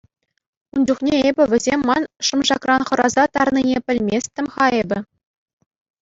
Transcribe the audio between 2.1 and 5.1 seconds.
шӑмшакран хӑраса тарнине пӗлместӗм-ха эпӗ.